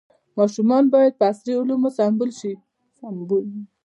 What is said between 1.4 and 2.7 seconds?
علومو سمبال شي.